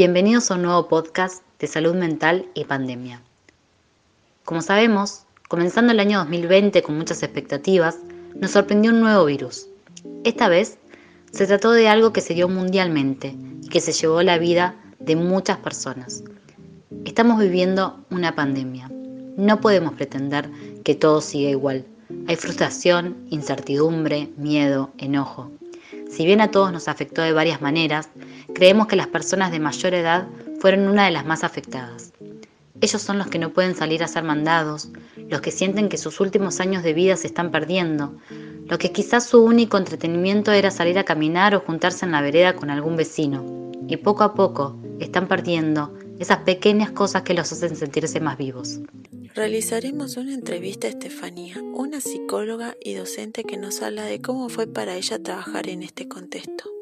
Bienvenidos 0.00 0.50
a 0.50 0.54
un 0.54 0.62
nuevo 0.62 0.88
podcast 0.88 1.42
de 1.58 1.66
salud 1.66 1.94
mental 1.94 2.46
y 2.54 2.64
pandemia. 2.64 3.20
Como 4.46 4.62
sabemos, 4.62 5.24
comenzando 5.46 5.92
el 5.92 6.00
año 6.00 6.20
2020 6.20 6.80
con 6.80 6.96
muchas 6.96 7.22
expectativas, 7.22 7.98
nos 8.34 8.52
sorprendió 8.52 8.92
un 8.92 9.00
nuevo 9.00 9.26
virus. 9.26 9.66
Esta 10.24 10.48
vez 10.48 10.78
se 11.32 11.46
trató 11.46 11.72
de 11.72 11.86
algo 11.88 12.14
que 12.14 12.22
se 12.22 12.32
dio 12.32 12.48
mundialmente 12.48 13.36
y 13.62 13.68
que 13.68 13.82
se 13.82 13.92
llevó 13.92 14.22
la 14.22 14.38
vida 14.38 14.74
de 15.00 15.16
muchas 15.16 15.58
personas. 15.58 16.24
Estamos 17.04 17.38
viviendo 17.38 18.02
una 18.08 18.34
pandemia. 18.34 18.90
No 19.36 19.60
podemos 19.60 19.92
pretender 19.92 20.48
que 20.82 20.94
todo 20.94 21.20
siga 21.20 21.50
igual. 21.50 21.84
Hay 22.26 22.36
frustración, 22.36 23.18
incertidumbre, 23.28 24.30
miedo, 24.38 24.92
enojo. 24.96 25.50
Si 26.10 26.26
bien 26.26 26.40
a 26.40 26.50
todos 26.50 26.72
nos 26.72 26.88
afectó 26.88 27.22
de 27.22 27.32
varias 27.32 27.62
maneras, 27.62 28.08
creemos 28.52 28.88
que 28.88 28.96
las 28.96 29.06
personas 29.06 29.52
de 29.52 29.60
mayor 29.60 29.94
edad 29.94 30.26
fueron 30.58 30.88
una 30.88 31.04
de 31.04 31.12
las 31.12 31.24
más 31.24 31.44
afectadas. 31.44 32.12
Ellos 32.80 33.00
son 33.00 33.18
los 33.18 33.28
que 33.28 33.38
no 33.38 33.50
pueden 33.50 33.76
salir 33.76 34.02
a 34.02 34.08
ser 34.08 34.24
mandados, 34.24 34.88
los 35.28 35.40
que 35.40 35.52
sienten 35.52 35.88
que 35.88 35.98
sus 35.98 36.18
últimos 36.18 36.60
años 36.60 36.82
de 36.82 36.94
vida 36.94 37.16
se 37.16 37.28
están 37.28 37.50
perdiendo, 37.50 38.16
los 38.66 38.78
que 38.78 38.90
quizás 38.90 39.24
su 39.24 39.42
único 39.42 39.78
entretenimiento 39.78 40.50
era 40.50 40.70
salir 40.70 40.98
a 40.98 41.04
caminar 41.04 41.54
o 41.54 41.60
juntarse 41.60 42.04
en 42.04 42.12
la 42.12 42.22
vereda 42.22 42.56
con 42.56 42.70
algún 42.70 42.96
vecino, 42.96 43.70
y 43.86 43.96
poco 43.96 44.24
a 44.24 44.34
poco 44.34 44.76
están 44.98 45.28
perdiendo 45.28 45.94
esas 46.18 46.38
pequeñas 46.38 46.90
cosas 46.90 47.22
que 47.22 47.34
los 47.34 47.52
hacen 47.52 47.76
sentirse 47.76 48.20
más 48.20 48.36
vivos. 48.36 48.80
Realizaremos 49.34 50.16
una 50.16 50.34
entrevista 50.34 50.88
a 50.88 50.90
Estefanía, 50.90 51.62
una 51.62 52.00
psicóloga 52.00 52.76
y 52.80 52.94
docente 52.94 53.44
que 53.44 53.56
nos 53.56 53.80
habla 53.80 54.04
de 54.04 54.20
cómo 54.20 54.48
fue 54.48 54.66
para 54.66 54.96
ella 54.96 55.22
trabajar 55.22 55.68
en 55.68 55.84
este 55.84 56.08
contexto. 56.08 56.79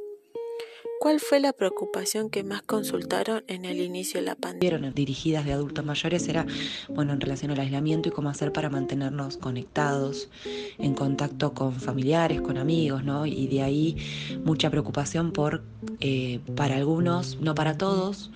¿Cuál 1.09 1.21
fue 1.21 1.41
la 1.41 1.55
preocupación 1.55 2.29
que 2.29 2.45
más 2.45 2.61
consultaron 2.61 3.43
en 3.47 3.65
el 3.65 3.81
inicio 3.81 4.21
de 4.21 4.27
la 4.27 4.35
pandemia? 4.35 4.91
Dirigidas 4.91 5.47
de 5.47 5.55
adultos 5.55 5.83
mayores 5.83 6.29
era, 6.29 6.45
bueno, 6.91 7.15
en 7.15 7.21
relación 7.23 7.51
al 7.51 7.61
aislamiento 7.61 8.11
y 8.11 8.13
cómo 8.13 8.29
hacer 8.29 8.53
para 8.53 8.69
mantenernos 8.69 9.39
conectados, 9.39 10.29
en 10.77 10.93
contacto 10.93 11.55
con 11.55 11.73
familiares, 11.73 12.43
con 12.43 12.59
amigos, 12.59 13.05
¿no? 13.05 13.25
Y 13.25 13.47
de 13.47 13.63
ahí 13.63 13.97
mucha 14.45 14.69
preocupación 14.69 15.33
por, 15.33 15.63
eh, 16.01 16.41
para 16.55 16.77
algunos, 16.77 17.41
no 17.41 17.55
para 17.55 17.79
todos, 17.79 18.31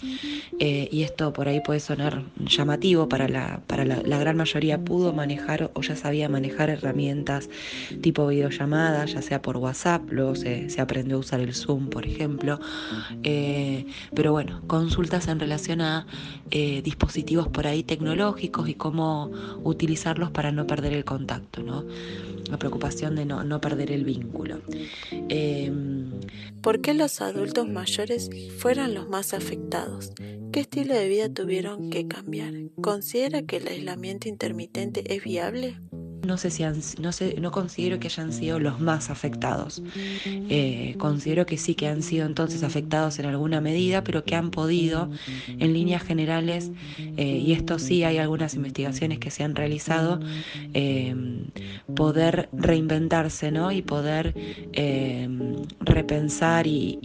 eh, 0.59 0.89
y 0.91 1.03
esto 1.03 1.35
por 1.35 1.49
ahí 1.49 1.61
puede 1.61 1.81
sonar 1.81 2.25
llamativo, 2.39 3.07
para, 3.07 3.29
la, 3.29 3.61
para 3.67 3.85
la, 3.85 4.19
gran 4.19 4.39
mayoría 4.39 4.83
pudo 4.83 5.13
manejar 5.13 5.71
o 5.75 5.83
ya 5.83 5.95
sabía 5.95 6.31
manejar 6.31 6.71
herramientas 6.71 7.51
tipo 8.01 8.27
videollamadas, 8.29 9.13
ya 9.13 9.21
sea 9.21 9.43
por 9.43 9.59
WhatsApp, 9.59 10.11
luego 10.11 10.37
se, 10.37 10.71
se 10.71 10.81
aprendió 10.81 11.17
a 11.17 11.21
usar 11.21 11.41
el 11.41 11.55
Zoom, 11.55 11.91
por 11.91 12.07
ejemplo 12.07 12.62
eh, 13.23 13.87
pero 14.15 14.33
bueno, 14.33 14.63
consultas 14.67 15.29
en 15.29 15.41
relación 15.41 15.81
a 15.81 16.07
eh, 16.51 16.83
dispositivos 16.83 17.49
por 17.49 17.67
ahí 17.67 17.83
tecnológicos 17.83 18.69
y 18.69 18.75
cómo 18.75 19.31
utilizarlos 19.63 20.31
para 20.31 20.53
no 20.53 20.67
perder 20.67 20.93
el 20.93 21.05
contacto, 21.05 21.63
¿no? 21.63 21.85
La 22.51 22.59
preocupación 22.59 23.17
de 23.17 23.25
no, 23.25 23.61
perder 23.61 23.93
el 23.93 24.05
vínculo. 24.05 24.61
Em, 25.29 26.11
¿Por 26.61 26.81
qué 26.81 26.95
los 26.95 27.21
adultos 27.21 27.69
mayores 27.69 28.31
fueron 28.59 28.95
los 28.95 29.09
más 29.09 29.33
afectados? 29.33 30.13
¿Qué 30.53 30.61
estilo 30.61 30.95
de 30.95 31.09
vida 31.09 31.29
tuvieron 31.29 31.89
que 31.89 32.07
cambiar? 32.07 32.53
¿Considera 32.81 33.43
que 33.43 33.57
el 33.57 33.69
aislamiento 33.69 34.29
intermitente 34.29 35.15
es 35.15 35.25
viable? 35.25 35.77
No 36.27 36.37
sé 36.37 36.51
si 36.51 36.65
no, 37.01 37.13
sé, 37.13 37.37
no 37.41 37.51
considero 37.51 37.99
que 37.99 38.07
hayan 38.07 38.33
sido 38.33 38.59
los 38.59 38.81
más 38.81 39.11
afectados. 39.11 39.83
Eh, 40.25 40.95
considero 40.99 41.47
que 41.47 41.57
sí 41.59 41.75
que 41.75 41.89
han 41.89 42.03
sido 42.03 42.27
entonces 42.27 42.63
afectados 42.63 43.19
en 43.19 43.27
alguna 43.27 43.61
medida, 43.61 44.05
pero 44.05 44.25
que 44.25 44.37
han 44.37 44.51
podido, 44.51 45.11
en 45.49 45.73
líneas 45.73 46.03
generales, 46.03 46.71
eh, 46.99 47.39
y 47.39 47.53
esto 47.53 47.79
sí 47.79 48.05
hay 48.05 48.19
algunas 48.19 48.55
investigaciones 48.55 49.19
que 49.19 49.31
se 49.31 49.43
han 49.43 49.57
realizado, 49.57 50.21
eh, 50.75 51.15
poder 51.95 52.49
reinventarse 52.53 53.51
¿no? 53.51 53.73
y 53.73 53.83
poder 53.83 54.35
repensar 55.81 56.67
y, 56.67 56.99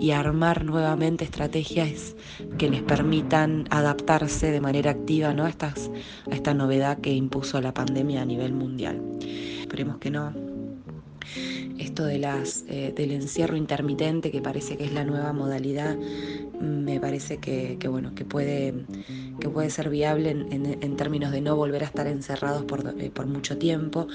y, 0.00 0.10
armar 0.12 0.64
nuevamente 0.64 1.24
estrategias 1.24 2.14
que 2.58 2.68
les 2.68 2.82
permitan 2.82 3.66
adaptarse 3.70 4.50
de 4.50 4.60
manera 4.60 4.90
activa 4.90 5.32
¿no? 5.32 5.44
a, 5.44 5.48
estas, 5.48 5.90
a 6.30 6.34
esta 6.34 6.52
novedad 6.52 6.98
que 6.98 7.12
impuso 7.14 7.60
la 7.62 7.72
pandemia 7.72 8.21
a 8.22 8.24
nivel 8.24 8.52
mundial. 8.52 9.00
Esperemos 9.20 9.98
que 9.98 10.10
no. 10.10 10.32
Esto 11.82 12.04
de 12.04 12.18
las, 12.18 12.64
eh, 12.68 12.92
del 12.94 13.10
encierro 13.10 13.56
intermitente, 13.56 14.30
que 14.30 14.40
parece 14.40 14.76
que 14.76 14.84
es 14.84 14.92
la 14.92 15.04
nueva 15.04 15.32
modalidad, 15.32 15.96
me 16.60 17.00
parece 17.00 17.38
que, 17.38 17.76
bueno, 17.88 18.14
que, 18.14 18.24
puede, 18.24 18.72
que 19.40 19.48
puede 19.48 19.68
ser 19.68 19.90
viable 19.90 20.30
en, 20.30 20.96
términos 20.96 21.32
de 21.32 21.40
no 21.40 21.56
volver 21.56 21.82
a 21.82 21.86
estar 21.86 22.06
encerrados 22.06 22.64
por, 22.66 22.94
eh, 23.00 23.10
por, 23.10 23.26
mucho 23.26 23.58
tiempo, 23.58 24.06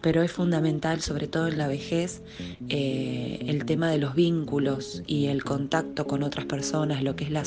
pero 0.00 0.22
es 0.22 0.30
fundamental, 0.30 1.00
sobre 1.00 1.26
todo 1.26 1.48
en 1.48 1.58
la 1.58 1.66
vejez, 1.66 2.22
eh, 2.68 3.44
el 3.48 3.64
tema 3.64 3.90
de 3.90 3.98
los 3.98 4.14
vínculos 4.14 5.02
y 5.08 5.26
el 5.26 5.42
contacto 5.42 6.06
con 6.06 6.22
otras 6.22 6.46
personas, 6.46 7.02
lo 7.02 7.16
que 7.16 7.24
es 7.24 7.30
la, 7.32 7.42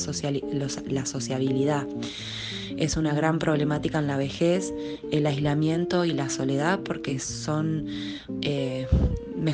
la 0.86 1.06
sociabilidad. 1.06 1.86
Es 2.76 2.96
una 2.96 3.14
gran 3.14 3.38
problemática 3.38 3.98
en 3.98 4.06
la 4.06 4.16
vejez, 4.16 4.72
el 5.10 5.26
aislamiento 5.26 6.04
y 6.04 6.12
la 6.12 6.28
soledad, 6.28 6.80
porque 6.80 7.18
son 7.18 7.86
eh, 8.42 8.86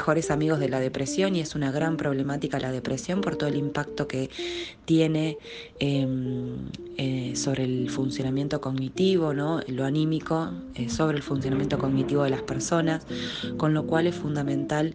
mejores 0.09 0.31
amigos 0.31 0.59
de 0.59 0.71
la 0.71 0.81
depresión 0.81 1.37
y 1.37 1.41
es 1.41 1.55
una 1.55 1.71
gran 1.71 1.99
problemática 1.99 2.59
la 2.59 2.73
depresión 2.73 3.21
por 3.21 3.37
todo 3.37 3.51
el 3.51 3.57
impacto 3.57 4.09
que 4.09 4.31
tiene 4.87 5.37
em, 5.81 6.71
eh, 6.99 7.33
sobre 7.37 7.65
el 7.65 7.89
funcionamiento 7.91 8.61
cognitivo, 8.61 9.33
¿no? 9.33 9.61
lo 9.69 9.85
anímico, 9.85 10.51
eh, 10.75 10.89
sobre 10.91 11.17
el 11.17 11.23
funcionamiento 11.23 11.79
cognitivo 11.79 12.25
de 12.25 12.31
las 12.31 12.43
personas, 12.43 13.07
con 13.57 13.73
lo 13.73 13.87
cual 13.87 14.07
es 14.07 14.15
fundamental 14.17 14.93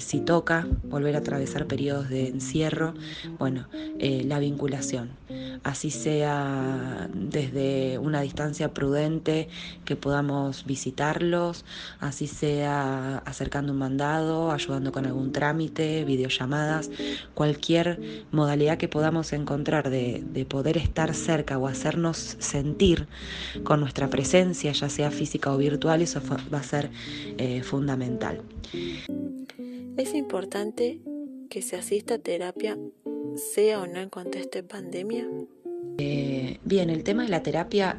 si 0.00 0.20
toca 0.20 0.66
volver 0.84 1.14
a 1.14 1.18
atravesar 1.18 1.66
periodos 1.66 2.08
de 2.08 2.28
encierro, 2.28 2.94
bueno, 3.38 3.66
la 4.00 4.38
vinculación, 4.38 5.10
así 5.62 5.90
sea 5.90 7.08
desde 7.12 7.98
una 7.98 8.22
distancia 8.22 8.72
prudente 8.72 9.48
que 9.84 9.96
podamos 9.96 10.64
visitarlos, 10.64 11.64
así 12.00 12.26
sea 12.26 13.18
acercando 13.18 13.72
un 13.72 13.78
mandado, 13.78 14.50
ayudando 14.50 14.92
con 14.92 15.06
algún 15.06 15.32
trámite, 15.32 16.04
videollamadas, 16.04 16.90
cualquier 17.34 18.24
modalidad 18.32 18.78
que 18.78 18.88
podamos 18.88 19.32
encontrar 19.32 19.90
de, 19.90 20.46
poder 20.48 20.78
estar 20.78 21.14
cerca 21.18 21.58
o 21.58 21.66
hacernos 21.66 22.36
sentir 22.38 23.06
con 23.64 23.80
nuestra 23.80 24.08
presencia, 24.08 24.72
ya 24.72 24.88
sea 24.88 25.10
física 25.10 25.52
o 25.52 25.58
virtual, 25.58 26.02
eso 26.02 26.20
va 26.52 26.58
a 26.58 26.62
ser 26.62 26.90
eh, 27.38 27.62
fundamental. 27.62 28.42
Es 29.96 30.14
importante 30.14 31.00
que 31.50 31.62
se 31.62 31.76
asista 31.76 32.14
a 32.14 32.18
terapia, 32.18 32.78
sea 33.54 33.80
o 33.80 33.86
no 33.86 34.00
en 34.00 34.10
contexto 34.10 34.58
de 34.58 34.62
pandemia. 34.62 35.26
Eh, 36.00 36.60
bien, 36.64 36.90
el 36.90 37.02
tema 37.02 37.24
de 37.24 37.28
la 37.28 37.42
terapia, 37.42 37.96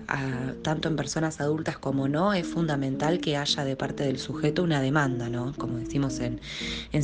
tanto 0.61 0.87
en 0.87 0.95
personas 0.95 1.41
adultas 1.41 1.77
como 1.77 2.07
no, 2.07 2.31
es 2.33 2.47
fundamental 2.47 3.19
que 3.19 3.35
haya 3.35 3.65
de 3.65 3.75
parte 3.75 4.05
del 4.05 4.19
sujeto 4.19 4.63
una 4.63 4.81
demanda, 4.81 5.27
¿no? 5.27 5.53
Como 5.57 5.79
decimos 5.79 6.21
en, 6.21 6.39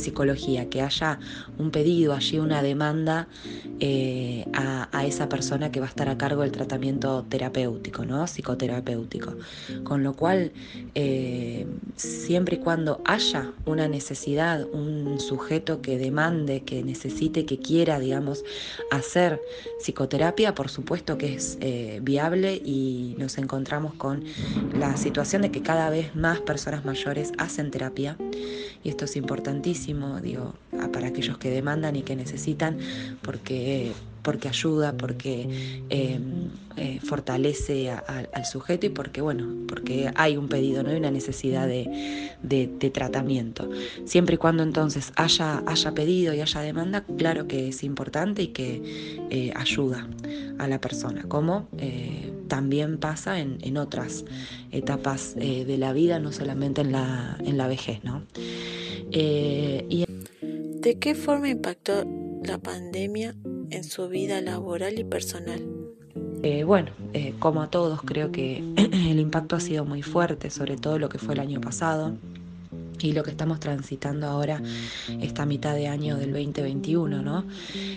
psicología, 0.00 0.70
que 0.70 0.80
haya 0.80 1.18
un 1.58 1.70
pedido, 1.70 2.14
allí 2.14 2.38
una 2.38 2.62
demanda 2.62 3.28
eh, 3.78 4.46
a, 4.54 5.04
esa 5.04 5.28
persona 5.28 5.70
que 5.70 5.80
va 5.80 5.86
a 5.86 5.90
estar 5.90 6.08
a 6.08 6.16
cargo 6.16 6.40
del 6.40 6.52
tratamiento 6.52 7.26
terapéutico, 7.28 8.06
¿no? 8.06 8.26
Psicoterapéutico. 8.26 9.34
Con 9.84 10.02
lo 10.02 10.14
cual, 10.14 10.52
eh, 10.94 11.66
siempre 11.96 12.56
y 12.56 12.60
cuando 12.60 13.02
haya 13.04 13.52
una 13.66 13.86
necesidad, 13.86 14.66
un 14.72 15.20
sujeto 15.20 15.82
que 15.82 15.98
demande, 15.98 16.62
que 16.62 16.82
necesite, 16.82 17.44
que 17.44 17.58
quiera, 17.58 18.00
digamos, 18.00 18.44
hacer 18.90 19.42
psicoterapia, 19.78 20.54
por 20.54 20.70
supuesto, 20.70 20.85
puesto 20.86 21.18
que 21.18 21.34
es 21.34 21.58
eh, 21.60 22.00
viable 22.02 22.54
y 22.54 23.14
nos 23.18 23.36
encontramos 23.36 23.92
con 23.94 24.24
la 24.72 24.96
situación 24.96 25.42
de 25.42 25.50
que 25.50 25.60
cada 25.60 25.90
vez 25.90 26.16
más 26.16 26.40
personas 26.40 26.86
mayores 26.86 27.32
hacen 27.36 27.70
terapia. 27.70 28.16
Y 28.82 28.88
esto 28.88 29.04
es 29.04 29.16
importantísimo, 29.16 30.20
digo, 30.20 30.54
para 30.92 31.08
aquellos 31.08 31.36
que 31.36 31.50
demandan 31.50 31.96
y 31.96 32.02
que 32.02 32.16
necesitan, 32.16 32.78
porque 33.20 33.92
porque 34.26 34.48
ayuda, 34.48 34.96
porque 34.96 35.84
em, 35.88 36.48
eh, 36.76 36.98
fortalece 37.00 37.90
al 37.90 38.44
sujeto 38.44 38.86
y 38.86 38.88
porque, 38.88 39.20
bueno, 39.20 39.46
porque 39.68 40.10
hay 40.16 40.36
un 40.36 40.48
pedido, 40.48 40.82
no 40.82 40.90
hay 40.90 40.96
una 40.96 41.12
necesidad 41.12 41.68
de, 41.68 42.90
tratamiento. 42.92 43.70
Siempre 44.04 44.34
y 44.34 44.38
cuando 44.38 44.64
entonces 44.64 45.12
haya, 45.14 45.62
haya 45.64 45.92
pedido 45.92 46.34
y 46.34 46.40
haya 46.40 46.60
demanda, 46.60 47.04
claro 47.16 47.46
que 47.46 47.68
es 47.68 47.84
importante 47.84 48.42
y 48.42 48.48
que 48.48 48.82
eh, 49.30 49.52
ayuda 49.54 50.08
a 50.58 50.66
la 50.66 50.80
persona, 50.80 51.22
como 51.28 51.68
eh, 51.78 52.32
también 52.48 52.98
pasa 52.98 53.38
en, 53.38 53.76
otras 53.76 54.24
etapas 54.72 55.36
de 55.36 55.76
la 55.78 55.92
vida, 55.92 56.18
no 56.18 56.32
solamente 56.32 56.80
en 56.80 56.90
la, 56.90 57.36
en 57.44 57.56
la 57.56 57.68
vejez. 57.68 58.02
¿no? 58.02 58.24
¿De 59.10 60.98
qué 60.98 61.14
forma 61.14 61.48
impactó 61.48 62.04
la 62.42 62.58
pandemia 62.58 63.36
en 63.70 63.84
su 63.84 64.08
vida 64.08 64.40
laboral 64.40 64.98
y 64.98 65.04
personal. 65.04 65.62
Eh, 66.42 66.64
bueno, 66.64 66.92
eh, 67.12 67.34
como 67.38 67.62
a 67.62 67.70
todos, 67.70 68.02
creo 68.02 68.30
que 68.30 68.58
el 68.76 69.18
impacto 69.18 69.56
ha 69.56 69.60
sido 69.60 69.84
muy 69.84 70.02
fuerte, 70.02 70.50
sobre 70.50 70.76
todo 70.76 70.98
lo 70.98 71.08
que 71.08 71.18
fue 71.18 71.34
el 71.34 71.40
año 71.40 71.60
pasado 71.60 72.14
y 73.00 73.12
lo 73.12 73.22
que 73.22 73.30
estamos 73.30 73.60
transitando 73.60 74.26
ahora 74.26 74.60
esta 75.20 75.46
mitad 75.46 75.74
de 75.74 75.88
año 75.88 76.16
del 76.16 76.32
2021, 76.32 77.22
¿no? 77.22 77.44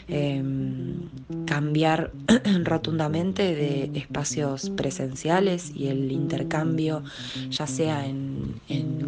Em, 0.07 1.09
cambiar 1.45 2.11
rotundamente 2.63 3.55
de 3.55 3.91
espacios 3.95 4.69
presenciales 4.71 5.71
y 5.75 5.87
el 5.87 6.11
intercambio, 6.11 7.03
ya 7.49 7.67
sea 7.67 8.05
en, 8.05 8.59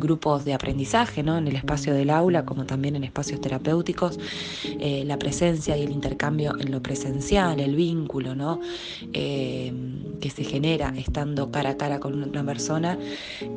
grupos 0.01 0.45
de 0.45 0.55
aprendizaje, 0.55 1.21
¿no? 1.21 1.38
En 1.38 1.48
el 1.48 1.55
espacio 1.55 1.93
del 1.93 2.10
aula, 2.10 2.43
como 2.43 2.65
también 2.65 2.95
en 2.95 3.03
espacios 3.03 3.39
terapéuticos, 3.39 4.19
eh, 4.79 5.03
la 5.05 5.19
presencia 5.19 5.77
y 5.77 5.83
el 5.83 5.91
intercambio 5.91 6.55
en 6.60 6.71
lo 6.71 6.81
presencial, 6.81 7.60
el 7.60 7.75
vínculo, 7.75 8.33
¿no? 8.33 8.60
Em, 9.13 10.19
que 10.19 10.31
se 10.31 10.43
genera 10.43 10.93
estando 10.98 11.51
cara 11.51 11.71
a 11.71 11.77
cara 11.77 12.00
con 12.00 12.21
una 12.24 12.43
persona, 12.43 12.98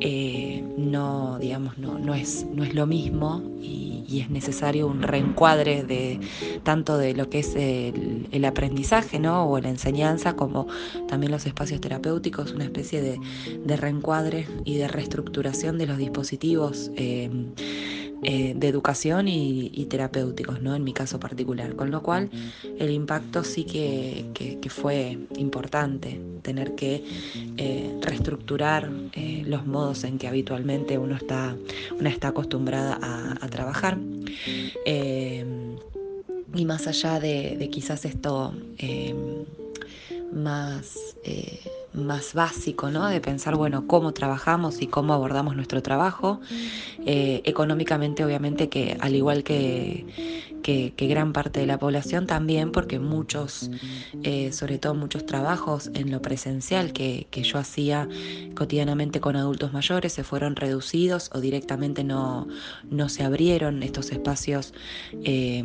eh, 0.01 0.63
no, 0.77 1.39
digamos, 1.39 1.79
no, 1.79 1.99
no 1.99 2.15
es 2.15 2.24
no 2.55 2.65
es 2.65 2.75
lo 2.75 2.87
mismo 2.87 3.43
y, 3.61 3.93
es 4.15 4.31
necesario 4.31 4.87
un 4.87 5.03
reencuadre 5.03 5.83
de 5.83 6.21
tanto 6.63 6.97
de 6.97 7.15
lo 7.15 7.29
que 7.31 7.41
es 7.41 7.57
el, 7.57 8.45
aprendizaje 8.45 9.19
¿no? 9.19 9.51
o 9.51 9.59
la 9.59 9.71
enseñanza 9.71 10.37
como 10.37 10.69
también 11.09 11.33
los 11.33 11.47
espacios 11.47 11.81
terapéuticos, 11.81 12.53
una 12.53 12.63
especie 12.63 13.03
de, 13.03 13.77
reencuadre 13.77 14.47
y 14.65 14.77
de 14.77 14.87
reestructuración 14.87 15.79
de 15.79 15.87
los 15.87 15.99
dispositivos. 15.99 16.93
Eh, 16.95 17.29
eh, 18.25 18.55
de 18.57 18.69
educación 18.69 19.29
y, 19.29 19.87
terapéuticos, 19.91 20.63
¿no? 20.63 20.75
en 20.75 20.83
mi 20.83 20.93
caso 20.93 21.21
particular. 21.21 21.77
Con 21.77 21.91
lo 21.91 22.03
cual 22.03 22.31
el 22.79 22.91
impacto 22.91 23.45
sí 23.45 23.65
que, 23.65 24.59
fue 24.71 25.19
importante, 25.37 26.21
tener 26.43 26.75
que 26.75 27.05
eh, 27.57 27.95
reestructurar 28.01 28.91
eh, 29.13 29.43
los 29.47 29.67
modos 29.67 30.05
en 30.05 30.19
que 30.19 30.27
habitualmente 30.27 30.99
uno 30.99 31.17
está, 31.17 31.57
una 31.99 32.09
está 32.09 32.29
acostumbrada 32.29 32.99
a, 33.01 33.49
trabajar. 33.49 33.99
y 36.55 36.65
más 36.65 36.87
allá 36.87 37.21
de 37.21 37.69
quizás 37.71 38.05
esto 38.05 38.55
más 40.33 41.17
más 41.95 42.35
básico, 42.35 42.91
¿no? 42.91 43.09
De 43.09 43.21
pensar, 43.21 43.57
bueno, 43.57 43.87
cómo 43.87 44.13
trabajamos 44.13 44.83
y 44.83 44.87
cómo 44.87 45.15
abordamos 45.15 45.57
nuestro 45.57 45.83
trabajo. 45.83 46.41
Eh, 47.07 47.43
económicamente, 47.45 48.25
obviamente, 48.25 48.69
que 48.69 48.97
al 49.01 49.15
igual 49.15 49.45
que, 49.45 50.05
que, 50.65 50.95
gran 50.97 51.35
parte 51.35 51.61
de 51.61 51.67
la 51.67 51.79
población 51.79 52.27
también, 52.27 52.73
porque 52.73 52.99
muchos, 52.99 53.71
eh, 54.23 54.51
sobre 54.51 54.79
todo 54.79 54.95
muchos 54.95 55.27
trabajos 55.27 55.91
en 55.93 56.11
lo 56.11 56.23
presencial 56.23 56.95
que, 56.95 57.27
yo 57.45 57.59
hacía 57.59 58.09
cotidianamente 58.55 59.21
con 59.21 59.37
adultos 59.37 59.75
mayores 59.75 60.15
se 60.15 60.25
fueron 60.25 60.57
reducidos 60.57 61.31
o 61.35 61.41
directamente 61.41 62.03
no, 62.03 62.49
no 62.89 63.11
se 63.11 63.23
abrieron 63.23 63.83
estos 63.83 64.11
espacios 64.11 64.73
eh, 65.13 65.63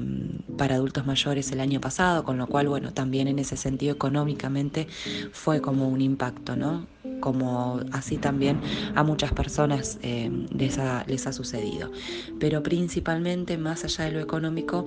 para 0.58 0.76
adultos 0.76 1.06
mayores 1.06 1.50
el 1.54 1.62
año 1.62 1.80
pasado, 1.80 2.26
con 2.26 2.38
lo 2.38 2.48
cual, 2.48 2.68
bueno, 2.68 2.92
también 2.92 3.30
en 3.30 3.40
ese 3.40 3.56
sentido 3.56 3.94
económicamente 3.94 4.88
fue 5.32 5.62
como 5.62 5.88
un 5.88 6.02
impacto, 6.02 6.58
¿no? 6.58 6.86
Como 7.22 7.80
así 7.92 8.18
también 8.18 8.60
a 8.96 9.04
muchas 9.04 9.32
personas 9.32 10.00
eh, 10.02 10.30
les, 10.54 10.78
ha, 10.78 11.06
les, 11.08 11.28
ha, 11.28 11.34
sucedido. 11.34 11.92
Pero 12.40 12.62
principalmente, 12.62 13.58
más 13.58 13.86
allá 13.86 14.06
de 14.06 14.12
lo 14.12 14.20
económico, 14.20 14.86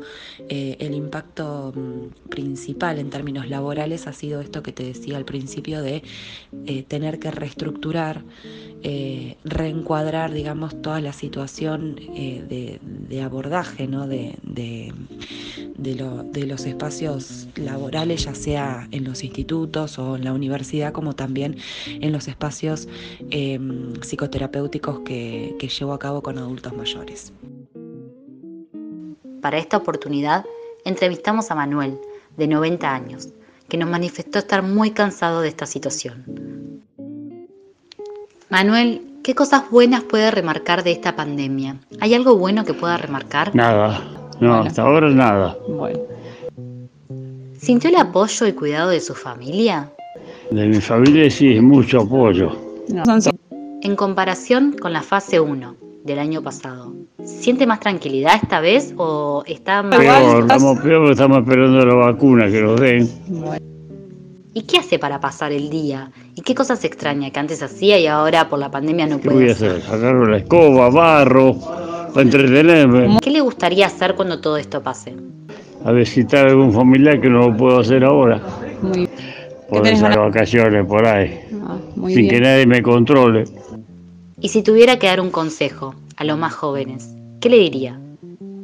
eh, 0.48 0.76
el 0.80 0.94
impacto 0.94 1.72
mm, 1.74 2.28
principal 2.28 2.98
en 2.98 3.10
términos 3.10 3.48
laborales 3.48 4.06
ha 4.06 4.12
sido 4.12 4.40
esto 4.40 4.62
que 4.62 4.72
te 4.72 4.84
decía 4.84 5.16
al 5.16 5.24
principio 5.24 5.80
de 5.80 6.02
eh, 6.66 6.82
tener 6.82 7.18
que 7.18 7.30
reestructurar, 7.30 8.24
reencuadrar, 9.44 10.32
digamos, 10.32 10.82
toda 10.82 11.00
la 11.00 11.12
situación 11.12 11.94
de, 11.94 13.22
abordaje 13.22 13.86
¿no? 13.86 14.08
de, 14.08 14.34
de, 14.42 14.92
de 15.76 16.46
los 16.46 16.64
espacios 16.64 17.46
laborales, 17.54 18.24
ya 18.24 18.34
sea 18.34 18.88
en 18.90 19.04
los 19.04 19.22
institutos 19.22 20.00
o 20.00 20.16
en 20.16 20.24
la 20.24 20.32
universidad, 20.32 20.92
como 20.92 21.14
también 21.14 21.56
en 22.02 22.12
los 22.12 22.28
espacios 22.28 22.88
em, 23.30 23.94
psicoterapéuticos 24.00 25.00
que, 25.00 25.56
que 25.58 25.68
llevo 25.68 25.94
a 25.94 25.98
cabo 25.98 26.22
con 26.22 26.36
adultos 26.36 26.74
mayores. 26.76 27.32
Para 29.40 29.58
esta 29.58 29.78
oportunidad 29.78 30.44
entrevistamos 30.84 31.50
a 31.50 31.54
Manuel, 31.54 31.98
de 32.36 32.46
90 32.46 32.92
años, 32.92 33.28
que 33.68 33.76
nos 33.76 33.88
manifestó 33.88 34.38
estar 34.38 34.62
muy 34.62 34.90
cansado 34.90 35.40
de 35.40 35.48
esta 35.48 35.66
situación. 35.66 36.82
Manuel, 38.50 39.02
¿qué 39.22 39.34
cosas 39.34 39.70
buenas 39.70 40.02
puede 40.02 40.30
remarcar 40.30 40.82
de 40.84 40.92
esta 40.92 41.16
pandemia? 41.16 41.76
¿Hay 42.00 42.14
algo 42.14 42.36
bueno 42.36 42.64
que 42.64 42.74
pueda 42.74 42.98
remarcar? 42.98 43.54
Nada, 43.54 44.02
no, 44.40 44.56
hasta 44.56 44.82
ahora 44.82 45.08
nada. 45.08 45.56
Bueno. 45.68 46.00
¿Sintió 47.58 47.90
el 47.90 47.96
apoyo 47.96 48.46
y 48.46 48.52
cuidado 48.52 48.90
de 48.90 49.00
su 49.00 49.14
familia? 49.14 49.92
De 50.52 50.68
mi 50.68 50.82
familia 50.82 51.30
sí, 51.30 51.58
mucho 51.60 52.02
apoyo. 52.02 52.50
En 53.80 53.96
comparación 53.96 54.76
con 54.78 54.92
la 54.92 55.00
fase 55.00 55.40
1 55.40 55.76
del 56.04 56.18
año 56.18 56.42
pasado, 56.42 56.92
¿siente 57.24 57.66
más 57.66 57.80
tranquilidad 57.80 58.34
esta 58.42 58.60
vez 58.60 58.92
o 58.98 59.44
está 59.46 59.82
más... 59.82 59.98
Peor, 59.98 60.42
estamos 60.42 60.78
peor 60.80 60.98
porque 60.98 61.12
estamos 61.12 61.38
esperando 61.38 61.86
la 61.86 61.94
vacuna 61.94 62.50
que 62.50 62.60
nos 62.60 62.78
den. 62.78 63.08
¿Y 64.52 64.62
qué 64.64 64.76
hace 64.76 64.98
para 64.98 65.20
pasar 65.20 65.52
el 65.52 65.70
día? 65.70 66.10
¿Y 66.34 66.42
qué 66.42 66.54
cosas 66.54 66.84
extraña 66.84 67.30
que 67.30 67.40
antes 67.40 67.62
hacía 67.62 67.98
y 67.98 68.06
ahora 68.06 68.50
por 68.50 68.58
la 68.58 68.70
pandemia 68.70 69.06
no 69.06 69.18
puede 69.20 69.36
voy 69.36 69.48
a 69.48 69.52
hacer? 69.52 69.80
Sacar 69.80 70.14
la 70.14 70.36
escoba, 70.36 70.90
barro, 70.90 71.56
para 72.12 72.22
entretenerme. 72.22 73.16
¿Qué 73.22 73.30
le 73.30 73.40
gustaría 73.40 73.86
hacer 73.86 74.14
cuando 74.16 74.38
todo 74.42 74.58
esto 74.58 74.82
pase? 74.82 75.16
A 75.86 75.92
visitar 75.92 76.46
a 76.46 76.50
algún 76.50 76.74
familiar 76.74 77.22
que 77.22 77.30
no 77.30 77.48
lo 77.48 77.56
puedo 77.56 77.80
hacer 77.80 78.04
ahora. 78.04 78.42
Por 79.72 79.86
esas 79.86 80.14
vacaciones 80.14 80.86
por 80.86 81.06
ahí, 81.06 81.40
ah, 81.64 81.78
sin 82.06 82.28
que 82.28 82.40
nadie 82.40 82.66
me 82.66 82.82
controle. 82.82 83.44
Y 84.38 84.48
si 84.50 84.62
tuviera 84.62 84.98
que 84.98 85.06
dar 85.06 85.18
un 85.18 85.30
consejo 85.30 85.94
a 86.16 86.24
los 86.24 86.36
más 86.36 86.52
jóvenes, 86.52 87.14
¿qué 87.40 87.48
le 87.48 87.56
diría? 87.56 87.98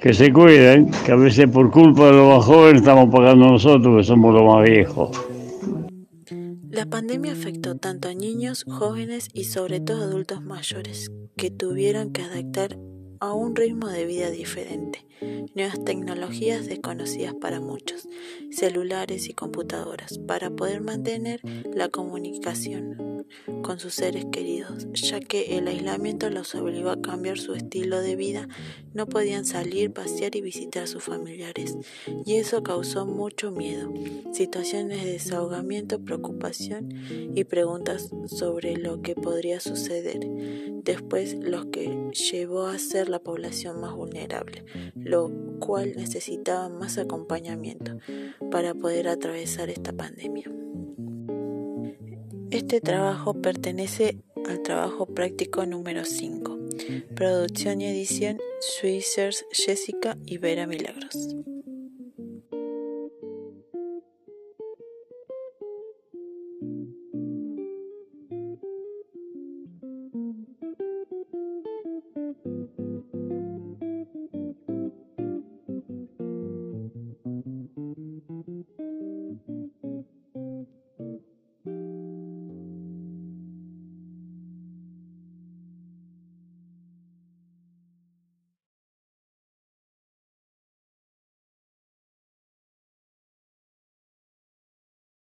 Que 0.00 0.12
se 0.12 0.30
cuiden, 0.30 0.90
que 1.06 1.12
a 1.12 1.16
veces 1.16 1.48
por 1.48 1.70
culpa 1.70 2.08
de 2.08 2.12
los 2.12 2.36
más 2.36 2.44
jóvenes 2.44 2.82
estamos 2.82 3.08
pagando 3.10 3.52
nosotros, 3.52 3.96
que 3.96 4.04
somos 4.04 4.34
los 4.34 4.44
más 4.44 4.68
viejos. 4.68 5.10
La 6.70 6.84
pandemia 6.84 7.32
afectó 7.32 7.74
tanto 7.76 8.08
a 8.08 8.14
niños, 8.14 8.66
jóvenes 8.68 9.30
y 9.32 9.44
sobre 9.44 9.80
todo 9.80 10.04
adultos 10.04 10.42
mayores, 10.42 11.10
que 11.38 11.50
tuvieron 11.50 12.12
que 12.12 12.20
adaptar 12.20 12.76
a 13.20 13.32
un 13.32 13.56
ritmo 13.56 13.88
de 13.88 14.04
vida 14.04 14.30
diferente, 14.30 15.04
nuevas 15.54 15.84
tecnologías 15.84 16.66
desconocidas 16.66 17.34
para 17.34 17.60
muchos, 17.60 18.08
celulares 18.50 19.28
y 19.28 19.34
computadoras, 19.34 20.18
para 20.18 20.50
poder 20.50 20.80
mantener 20.80 21.40
la 21.74 21.88
comunicación 21.88 23.26
con 23.62 23.78
sus 23.78 23.94
seres 23.94 24.26
queridos, 24.30 24.86
ya 24.94 25.20
que 25.20 25.58
el 25.58 25.68
aislamiento 25.68 26.30
los 26.30 26.54
obligó 26.54 26.90
a 26.90 27.00
cambiar 27.00 27.38
su 27.38 27.54
estilo 27.54 28.00
de 28.00 28.16
vida, 28.16 28.48
no 28.94 29.06
podían 29.06 29.44
salir, 29.44 29.92
pasear 29.92 30.36
y 30.36 30.40
visitar 30.40 30.84
a 30.84 30.86
sus 30.86 31.04
familiares, 31.04 31.76
y 32.24 32.36
eso 32.36 32.62
causó 32.62 33.06
mucho 33.06 33.50
miedo, 33.50 33.92
situaciones 34.32 35.04
de 35.04 35.12
desahogamiento, 35.12 36.02
preocupación 36.02 36.88
y 37.34 37.44
preguntas 37.44 38.10
sobre 38.26 38.76
lo 38.76 39.02
que 39.02 39.14
podría 39.14 39.60
suceder, 39.60 40.20
después 40.84 41.34
lo 41.34 41.70
que 41.70 42.10
llevó 42.12 42.66
a 42.66 42.78
la 43.08 43.18
población 43.18 43.80
más 43.80 43.94
vulnerable, 43.94 44.64
lo 44.94 45.30
cual 45.58 45.94
necesitaba 45.96 46.68
más 46.68 46.98
acompañamiento 46.98 47.98
para 48.50 48.74
poder 48.74 49.08
atravesar 49.08 49.70
esta 49.70 49.92
pandemia. 49.92 50.50
Este 52.50 52.80
trabajo 52.80 53.34
pertenece 53.34 54.18
al 54.48 54.62
trabajo 54.62 55.06
práctico 55.06 55.66
número 55.66 56.04
5. 56.04 56.58
Producción 57.14 57.80
y 57.80 57.86
edición 57.86 58.38
Swissers 58.60 59.44
Jessica 59.52 60.16
y 60.24 60.38
Vera 60.38 60.66
Milagros. 60.66 61.36